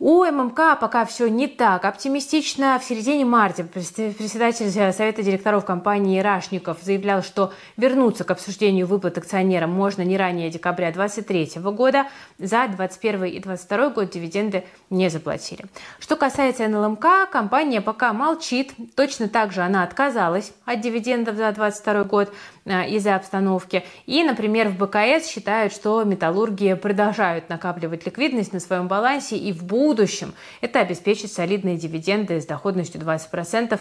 У 0.00 0.22
ММК 0.24 0.78
пока 0.80 1.04
все 1.04 1.28
не 1.28 1.48
так 1.48 1.84
оптимистично. 1.84 2.78
В 2.78 2.84
середине 2.84 3.24
марта 3.24 3.64
председатель 3.64 4.70
Совета 4.92 5.24
директоров 5.24 5.64
компании 5.64 6.20
Рашников 6.20 6.78
заявлял, 6.82 7.24
что 7.24 7.52
вернуться 7.76 8.22
к 8.22 8.30
обсуждению 8.30 8.86
выплат 8.86 9.18
акционерам 9.18 9.70
можно 9.70 10.02
не 10.02 10.16
ранее 10.16 10.50
декабря 10.50 10.92
2023 10.92 11.60
года. 11.72 12.06
За 12.38 12.68
2021 12.68 13.24
и 13.24 13.40
2022 13.40 13.88
год 13.90 14.10
дивиденды 14.10 14.64
не 14.88 15.10
заплатили. 15.10 15.64
Что 15.98 16.14
касается 16.14 16.68
НЛМК, 16.68 17.28
компания 17.32 17.80
пока 17.80 18.12
молчит. 18.12 18.74
Точно 18.94 19.28
так 19.28 19.52
же 19.52 19.62
она 19.62 19.82
отказалась 19.82 20.52
от 20.64 20.80
дивидендов 20.80 21.34
за 21.34 21.50
2022 21.50 22.04
год 22.04 22.28
э, 22.28 22.32
из-за 22.68 23.16
обстановки. 23.16 23.84
И, 24.06 24.22
например, 24.22 24.68
в 24.68 24.76
БКС 24.76 25.28
считают, 25.28 25.72
что 25.72 26.02
металлурги 26.04 26.74
продолжают 26.74 27.48
накапливать 27.48 28.06
ликвидность 28.06 28.52
на 28.52 28.60
своем 28.60 28.88
балансе 28.88 29.36
и 29.36 29.52
в 29.52 29.64
будущем. 29.64 30.34
Это 30.60 30.80
обеспечит 30.80 31.32
солидные 31.32 31.76
дивиденды 31.76 32.40
с 32.40 32.46
доходностью 32.46 33.00
20% 33.00 33.74
э, 33.74 33.78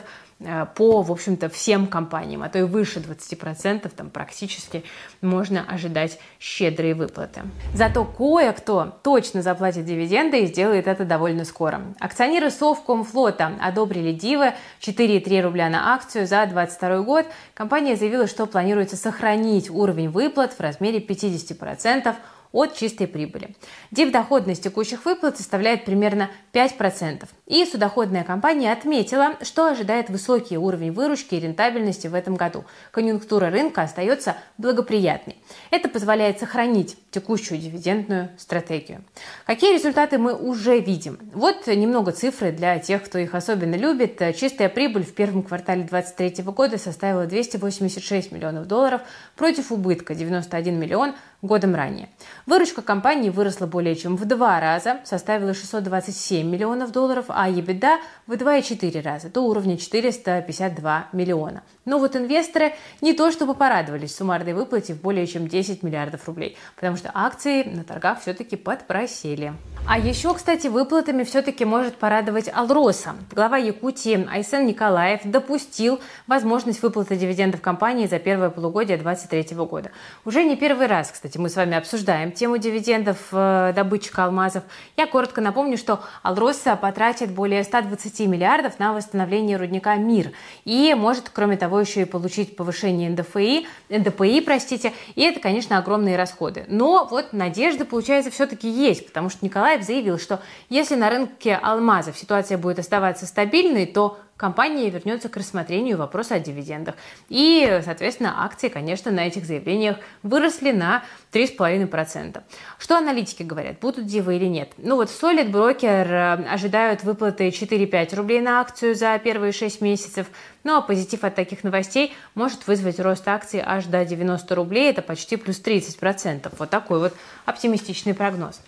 по, 0.75 1.01
в 1.01 1.11
общем-то, 1.11 1.49
всем 1.49 1.87
компаниям, 1.87 2.43
а 2.43 2.49
то 2.49 2.59
и 2.59 2.63
выше 2.63 2.99
20%, 2.99 3.89
там 3.89 4.09
практически 4.11 4.83
можно 5.21 5.65
ожидать 5.67 6.19
щедрые 6.39 6.93
выплаты. 6.93 7.41
Зато 7.73 8.05
кое-кто 8.05 8.99
точно 9.03 9.41
заплатит 9.41 9.85
дивиденды 9.85 10.41
и 10.41 10.45
сделает 10.45 10.87
это 10.87 11.05
довольно 11.05 11.43
скоро. 11.43 11.81
Акционеры 11.99 12.51
Совкомфлота 12.51 13.53
одобрили 13.59 14.11
дивы 14.11 14.53
4,3 14.81 15.41
рубля 15.41 15.69
на 15.69 15.93
акцию 15.93 16.27
за 16.27 16.45
2022 16.45 16.99
год. 17.01 17.25
Компания 17.55 17.95
заявила, 17.95 18.27
что 18.27 18.45
планируется 18.45 18.95
сохранить 18.95 19.71
уровень 19.71 20.09
выплат 20.09 20.53
в 20.53 20.59
размере 20.59 20.99
50% 20.99 22.15
от 22.57 22.75
чистой 22.75 23.05
прибыли. 23.05 23.55
Див-доходность 23.91 24.63
текущих 24.63 25.05
выплат 25.05 25.37
составляет 25.37 25.85
примерно 25.85 26.31
5%. 26.53 27.27
И 27.45 27.63
судоходная 27.65 28.23
компания 28.23 28.71
отметила, 28.71 29.35
что 29.43 29.67
ожидает 29.67 30.09
высокий 30.09 30.57
уровень 30.57 30.91
выручки 30.91 31.35
и 31.35 31.39
рентабельности 31.39 32.07
в 32.07 32.15
этом 32.15 32.35
году. 32.35 32.65
Конъюнктура 32.89 33.51
рынка 33.51 33.83
остается 33.83 34.37
благоприятной. 34.57 35.37
Это 35.69 35.87
позволяет 35.87 36.39
сохранить 36.39 36.97
текущую 37.11 37.59
дивидендную 37.59 38.29
стратегию. 38.39 39.03
Какие 39.45 39.75
результаты 39.75 40.17
мы 40.17 40.33
уже 40.33 40.79
видим? 40.79 41.19
Вот 41.33 41.67
немного 41.67 42.11
цифры 42.11 42.51
для 42.51 42.79
тех, 42.79 43.03
кто 43.03 43.19
их 43.19 43.35
особенно 43.35 43.75
любит. 43.75 44.19
Чистая 44.35 44.69
прибыль 44.69 45.03
в 45.03 45.13
первом 45.13 45.43
квартале 45.43 45.83
2023 45.83 46.43
года 46.45 46.79
составила 46.79 47.27
286 47.27 48.31
миллионов 48.31 48.65
долларов 48.65 49.01
против 49.35 49.71
убытка 49.71 50.15
91 50.15 50.79
миллион 50.79 51.13
годом 51.41 51.75
ранее. 51.75 52.09
Выручка 52.45 52.81
компании 52.81 53.29
выросла 53.29 53.67
более 53.67 53.95
чем 53.95 54.15
в 54.15 54.25
два 54.25 54.59
раза, 54.59 54.97
составила 55.03 55.53
627 55.53 56.49
миллионов 56.49 56.91
долларов, 56.91 57.25
а 57.29 57.49
EBITDA 57.49 57.97
в 58.25 58.31
2,4 58.33 59.01
раза, 59.01 59.29
до 59.29 59.41
уровня 59.41 59.77
452 59.77 61.07
миллиона. 61.13 61.63
Но 61.85 61.99
вот 61.99 62.15
инвесторы 62.15 62.73
не 63.01 63.13
то 63.13 63.31
чтобы 63.31 63.53
порадовались 63.53 64.15
суммарной 64.15 64.53
выплате 64.53 64.93
в 64.93 65.01
более 65.01 65.27
чем 65.27 65.47
10 65.47 65.83
миллиардов 65.83 66.27
рублей, 66.27 66.57
потому 66.75 66.97
что 66.97 67.11
акции 67.13 67.63
на 67.63 67.83
торгах 67.83 68.21
все-таки 68.21 68.55
подпросели. 68.55 69.53
А 69.87 69.97
еще, 69.97 70.33
кстати, 70.33 70.67
выплатами 70.67 71.23
все-таки 71.23 71.63
может 71.63 71.95
порадовать 71.95 72.49
Алроса. 72.53 73.15
Глава 73.31 73.57
Якутии 73.57 74.27
Айсен 74.29 74.65
Николаев 74.65 75.21
допустил 75.23 76.01
возможность 76.25 76.81
выплаты 76.81 77.15
дивидендов 77.15 77.61
компании 77.61 78.07
за 78.07 78.19
первое 78.19 78.49
полугодие 78.49 78.97
2023 78.97 79.55
года. 79.65 79.91
Уже 80.25 80.43
не 80.43 80.57
первый 80.57 80.87
раз, 80.87 81.09
кстати, 81.11 81.26
мы 81.35 81.49
с 81.49 81.55
вами 81.55 81.75
обсуждаем 81.75 82.31
тему 82.31 82.57
дивидендов 82.57 83.17
э, 83.31 83.73
добытчика 83.75 84.25
алмазов. 84.25 84.63
Я 84.95 85.07
коротко 85.07 85.41
напомню, 85.41 85.77
что 85.77 86.01
Алроса 86.23 86.75
потратит 86.75 87.31
более 87.31 87.63
120 87.63 88.19
миллиардов 88.21 88.79
на 88.79 88.93
восстановление 88.93 89.57
рудника 89.57 89.95
МИР 89.95 90.31
и 90.63 90.93
может, 90.95 91.29
кроме 91.29 91.57
того, 91.57 91.79
еще 91.79 92.03
и 92.03 92.05
получить 92.05 92.55
повышение 92.55 93.09
НДФИ, 93.09 93.67
НДПИ, 93.89 94.41
простите, 94.41 94.93
и 95.15 95.23
это, 95.23 95.39
конечно, 95.39 95.77
огромные 95.77 96.15
расходы. 96.15 96.65
Но 96.67 97.07
вот 97.09 97.33
надежда, 97.33 97.85
получается, 97.85 98.31
все-таки 98.31 98.69
есть, 98.69 99.07
потому 99.07 99.29
что 99.29 99.43
Николаев 99.43 99.83
заявил, 99.83 100.19
что 100.19 100.41
если 100.69 100.95
на 100.95 101.09
рынке 101.09 101.55
алмазов 101.55 102.17
ситуация 102.17 102.57
будет 102.57 102.79
оставаться 102.79 103.25
стабильной, 103.25 103.85
то 103.85 104.17
компания 104.37 104.89
вернется 104.89 105.27
к 105.27 105.35
рассмотрению 105.35 105.97
вопроса 105.97 106.35
о 106.35 106.39
дивидендах. 106.39 106.95
И, 107.27 107.81
соответственно, 107.83 108.45
акции, 108.45 108.69
конечно, 108.69 109.11
на 109.11 109.27
этих 109.27 109.45
заявлениях 109.45 109.97
выросли 110.23 110.71
на 110.71 111.03
3,5%. 111.33 112.41
Что 112.77 112.97
аналитики 112.97 113.43
говорят, 113.43 113.79
будут 113.79 114.05
дивы 114.05 114.37
или 114.37 114.45
нет? 114.45 114.71
Ну 114.77 114.95
вот 114.95 115.09
Solid 115.09 115.51
Broker 115.51 116.07
э, 116.07 116.47
ожидают 116.47 117.03
выплаты 117.03 117.49
4-5 117.49 118.15
рублей 118.15 118.41
на 118.41 118.61
акцию 118.61 118.95
за 118.95 119.19
первые 119.19 119.51
6 119.51 119.81
месяцев. 119.81 120.27
Ну 120.63 120.77
а 120.77 120.81
позитив 120.81 121.23
от 121.23 121.35
таких 121.35 121.63
новостей 121.63 122.13
может 122.35 122.67
вызвать 122.67 122.99
рост 122.99 123.27
акций 123.27 123.61
аж 123.65 123.85
до 123.85 124.05
90 124.05 124.55
рублей, 124.55 124.91
это 124.91 125.01
почти 125.01 125.35
плюс 125.35 125.61
30%. 125.61 126.53
Вот 126.57 126.69
такой 126.69 126.99
вот 126.99 127.13
оптимистичный 127.45 128.13
прогноз. 128.13 128.61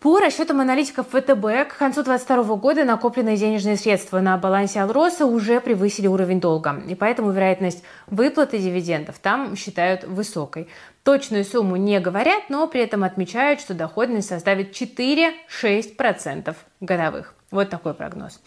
По 0.00 0.20
расчетам 0.20 0.60
аналитиков 0.60 1.06
ВТБ, 1.08 1.70
к 1.70 1.78
концу 1.78 2.02
2022 2.02 2.56
года 2.56 2.84
накопленные 2.84 3.38
денежные 3.38 3.78
средства 3.78 4.20
на 4.20 4.36
балансе 4.36 4.80
Алроса 4.80 5.24
уже 5.24 5.58
превысили 5.58 6.06
уровень 6.06 6.38
долга, 6.38 6.82
и 6.86 6.94
поэтому 6.94 7.30
вероятность 7.30 7.82
выплаты 8.06 8.58
дивидендов 8.58 9.18
там 9.18 9.56
считают 9.56 10.04
высокой. 10.04 10.68
Точную 11.02 11.46
сумму 11.46 11.76
не 11.76 11.98
говорят, 11.98 12.50
но 12.50 12.66
при 12.68 12.82
этом 12.82 13.04
отмечают, 13.04 13.60
что 13.60 13.72
доходность 13.72 14.28
составит 14.28 14.78
4-6% 14.78 16.54
годовых. 16.80 17.34
Вот 17.50 17.70
такой 17.70 17.94
прогноз. 17.94 18.42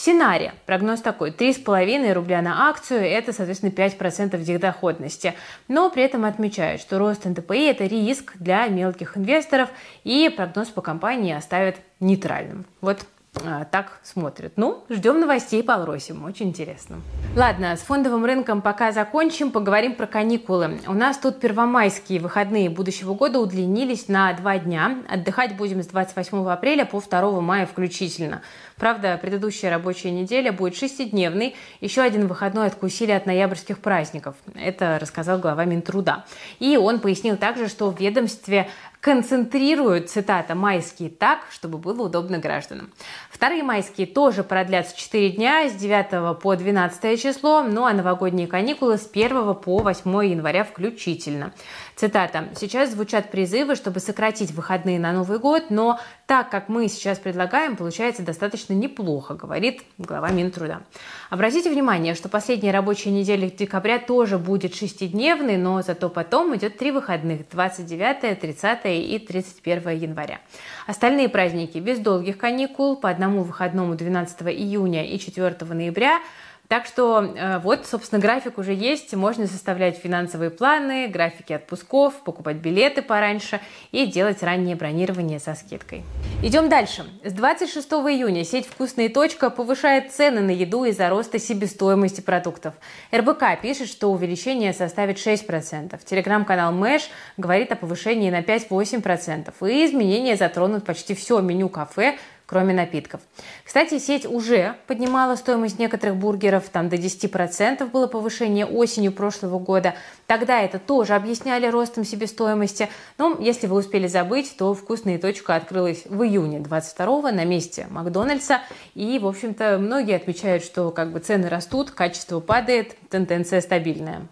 В 0.00 0.02
Синаре 0.02 0.54
прогноз 0.64 1.02
такой. 1.02 1.30
3,5 1.30 2.14
рубля 2.14 2.40
на 2.40 2.70
акцию– 2.70 3.00
это, 3.02 3.34
соответственно, 3.34 3.68
5% 3.68 4.58
доходности. 4.58 5.34
Но 5.68 5.90
при 5.90 6.02
этом 6.02 6.24
отмечают, 6.24 6.80
что 6.80 6.98
рост 6.98 7.26
НДПИ– 7.26 7.66
это 7.68 7.84
риск 7.84 8.32
для 8.36 8.66
мелких 8.68 9.18
инвесторов, 9.18 9.68
и 10.02 10.30
прогноз 10.34 10.68
по 10.68 10.80
компании 10.80 11.34
оставят 11.34 11.76
нейтральным. 12.00 12.64
Вот 12.80 13.04
так 13.32 14.00
смотрят. 14.02 14.54
Ну, 14.56 14.84
ждем 14.88 15.20
новостей 15.20 15.62
по 15.62 15.74
Алросим, 15.74 16.24
очень 16.24 16.48
интересно. 16.48 17.00
Ладно, 17.36 17.76
с 17.76 17.80
фондовым 17.80 18.24
рынком 18.24 18.60
пока 18.60 18.92
закончим, 18.92 19.52
поговорим 19.52 19.94
про 19.94 20.06
каникулы. 20.06 20.80
У 20.86 20.92
нас 20.92 21.16
тут 21.16 21.38
первомайские 21.40 22.20
выходные 22.20 22.68
будущего 22.68 23.14
года 23.14 23.38
удлинились 23.38 24.08
на 24.08 24.32
два 24.32 24.58
дня. 24.58 24.98
Отдыхать 25.08 25.56
будем 25.56 25.82
с 25.82 25.86
28 25.86 26.48
апреля 26.48 26.84
по 26.84 27.00
2 27.00 27.40
мая 27.40 27.66
включительно. 27.66 28.42
Правда, 28.76 29.18
предыдущая 29.20 29.70
рабочая 29.70 30.10
неделя 30.10 30.52
будет 30.52 30.74
шестидневной. 30.74 31.54
Еще 31.80 32.00
один 32.00 32.26
выходной 32.26 32.66
откусили 32.66 33.12
от 33.12 33.26
ноябрьских 33.26 33.78
праздников. 33.78 34.36
Это 34.54 34.98
рассказал 35.00 35.38
глава 35.38 35.64
Минтруда. 35.66 36.24
И 36.58 36.76
он 36.76 36.98
пояснил 36.98 37.36
также, 37.36 37.68
что 37.68 37.90
в 37.90 38.00
ведомстве 38.00 38.68
концентрируют, 39.00 40.10
цитата, 40.10 40.54
майские 40.54 41.08
так, 41.08 41.40
чтобы 41.50 41.78
было 41.78 42.02
удобно 42.02 42.38
гражданам. 42.38 42.92
Вторые 43.30 43.62
майские 43.62 44.06
тоже 44.06 44.44
продлятся 44.44 44.96
4 44.96 45.30
дня 45.30 45.68
с 45.68 45.72
9 45.72 46.38
по 46.40 46.56
12 46.56 47.20
число, 47.20 47.62
ну 47.62 47.86
а 47.86 47.92
новогодние 47.92 48.46
каникулы 48.46 48.98
с 48.98 49.08
1 49.10 49.54
по 49.54 49.78
8 49.78 50.10
января 50.26 50.64
включительно. 50.64 51.52
Цитата. 52.00 52.48
«Сейчас 52.56 52.92
звучат 52.92 53.30
призывы, 53.30 53.76
чтобы 53.76 54.00
сократить 54.00 54.52
выходные 54.52 54.98
на 54.98 55.12
Новый 55.12 55.38
год, 55.38 55.64
но 55.68 56.00
так, 56.24 56.48
как 56.48 56.70
мы 56.70 56.88
сейчас 56.88 57.18
предлагаем, 57.18 57.76
получается 57.76 58.22
достаточно 58.22 58.72
неплохо», 58.72 59.34
говорит 59.34 59.82
глава 59.98 60.30
Минтруда. 60.30 60.80
Обратите 61.28 61.68
внимание, 61.68 62.14
что 62.14 62.30
последняя 62.30 62.70
рабочая 62.70 63.10
неделя 63.10 63.50
декабря 63.50 63.98
тоже 63.98 64.38
будет 64.38 64.74
шестидневной, 64.74 65.58
но 65.58 65.82
зато 65.82 66.08
потом 66.08 66.56
идет 66.56 66.78
три 66.78 66.90
выходных– 66.90 67.46
29, 67.50 68.40
30 68.40 68.78
и 68.86 69.18
31 69.18 69.90
января. 69.90 70.40
Остальные 70.86 71.28
праздники 71.28 71.76
без 71.76 71.98
долгих 71.98 72.38
каникул, 72.38 72.96
по 72.96 73.10
одному 73.10 73.42
выходному 73.42 73.94
12 73.94 74.40
июня 74.44 75.04
и 75.06 75.18
4 75.18 75.54
ноября– 75.68 76.22
так 76.70 76.86
что 76.86 77.24
э, 77.24 77.58
вот, 77.58 77.84
собственно, 77.84 78.20
график 78.20 78.56
уже 78.56 78.72
есть. 78.72 79.12
Можно 79.12 79.48
составлять 79.48 79.98
финансовые 79.98 80.50
планы, 80.50 81.08
графики 81.08 81.52
отпусков, 81.52 82.22
покупать 82.22 82.58
билеты 82.58 83.02
пораньше 83.02 83.60
и 83.90 84.06
делать 84.06 84.40
раннее 84.44 84.76
бронирование 84.76 85.40
со 85.40 85.56
скидкой. 85.56 86.04
Идем 86.44 86.68
дальше. 86.68 87.04
С 87.24 87.32
26 87.32 87.90
июня 87.90 88.44
сеть 88.44 88.68
«Вкусная 88.68 89.08
точка» 89.08 89.50
повышает 89.50 90.12
цены 90.12 90.42
на 90.42 90.52
еду 90.52 90.84
из-за 90.84 91.08
роста 91.08 91.40
себестоимости 91.40 92.20
продуктов. 92.20 92.74
РБК 93.12 93.60
пишет, 93.60 93.88
что 93.88 94.12
увеличение 94.12 94.72
составит 94.72 95.16
6%. 95.16 95.98
Телеграм-канал 96.04 96.70
Мэш 96.70 97.10
говорит 97.36 97.72
о 97.72 97.74
повышении 97.74 98.30
на 98.30 98.42
5-8%. 98.42 99.52
И 99.68 99.86
изменения 99.86 100.36
затронут 100.36 100.84
почти 100.84 101.16
все 101.16 101.40
меню 101.40 101.68
кафе, 101.68 102.16
кроме 102.50 102.74
напитков. 102.74 103.20
Кстати, 103.64 104.00
сеть 104.00 104.26
уже 104.26 104.74
поднимала 104.88 105.36
стоимость 105.36 105.78
некоторых 105.78 106.16
бургеров, 106.16 106.68
там 106.68 106.88
до 106.88 106.96
10% 106.96 107.88
было 107.88 108.08
повышение 108.08 108.66
осенью 108.66 109.12
прошлого 109.12 109.60
года. 109.60 109.94
Тогда 110.26 110.60
это 110.60 110.80
тоже 110.80 111.14
объясняли 111.14 111.68
ростом 111.68 112.04
себестоимости. 112.04 112.88
Но 113.18 113.36
если 113.38 113.68
вы 113.68 113.76
успели 113.76 114.08
забыть, 114.08 114.56
то 114.58 114.74
вкусная 114.74 115.20
точка 115.20 115.54
открылась 115.54 116.02
в 116.06 116.24
июне 116.24 116.58
22 116.58 117.30
на 117.30 117.44
месте 117.44 117.86
Макдональдса. 117.88 118.62
И, 118.96 119.20
в 119.20 119.28
общем-то, 119.28 119.78
многие 119.78 120.16
отмечают, 120.16 120.64
что 120.64 120.90
как 120.90 121.12
бы 121.12 121.20
цены 121.20 121.48
растут, 121.48 121.92
качество 121.92 122.40
падает, 122.40 122.96
тенденция 123.10 123.60
стабильная. 123.60 124.26